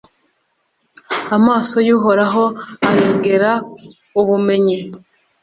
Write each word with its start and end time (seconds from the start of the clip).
Amaso 1.37 1.77
y’Uhoraho 1.87 2.43
arengera 2.89 3.51
ubumenyi 4.19 4.77